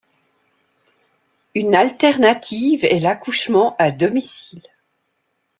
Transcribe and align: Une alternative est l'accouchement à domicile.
Une 1.53 1.75
alternative 1.75 2.85
est 2.85 2.99
l'accouchement 2.99 3.75
à 3.77 3.91
domicile. 3.91 4.67